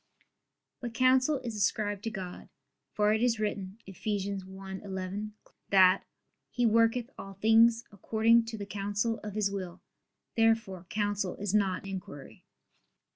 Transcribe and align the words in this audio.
But 0.79 0.95
counsel 0.95 1.37
is 1.41 1.55
ascribed 1.55 2.03
to 2.05 2.09
God: 2.09 2.49
for 2.91 3.13
it 3.13 3.21
is 3.21 3.39
written 3.39 3.77
(Eph. 3.87 3.97
1:11) 4.03 5.31
that 5.69 6.05
"He 6.49 6.65
worketh 6.65 7.11
all 7.19 7.35
things 7.35 7.83
according 7.91 8.45
to 8.45 8.57
the 8.57 8.65
counsel 8.65 9.19
of 9.19 9.35
His 9.35 9.51
will." 9.51 9.79
Therefore 10.35 10.87
counsel 10.89 11.35
is 11.35 11.53
not 11.53 11.85
inquiry. 11.85 12.47